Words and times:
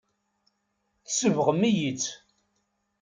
Tsebɣem-iyi-tt. 1.05 2.11